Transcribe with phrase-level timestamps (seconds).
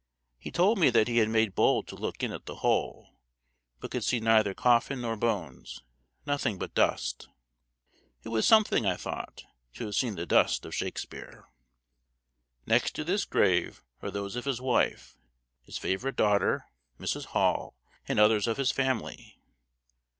[0.39, 3.19] He told me that he had made bold to look in at the hole,
[3.79, 5.83] but could see neither coffin nor bones
[6.25, 7.27] nothing but dust.
[8.23, 9.43] It was something, I thought,
[9.75, 11.45] to have seen the dust of Shakespeare.
[12.65, 15.19] Next to this grave are those of his wife,
[15.61, 16.65] his favorite daughter,
[16.99, 17.25] Mrs.
[17.25, 17.75] Hall,
[18.07, 19.39] and others of his family.